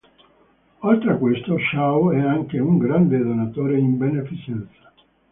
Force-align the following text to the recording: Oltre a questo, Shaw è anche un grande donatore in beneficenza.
Oltre 0.79 1.11
a 1.11 1.15
questo, 1.17 1.57
Shaw 1.59 2.09
è 2.09 2.19
anche 2.21 2.57
un 2.57 2.79
grande 2.79 3.19
donatore 3.19 3.77
in 3.77 3.97
beneficenza. 3.99 4.91